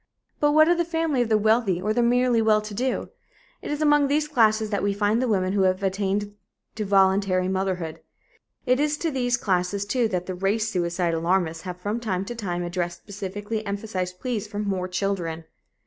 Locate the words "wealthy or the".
1.37-2.01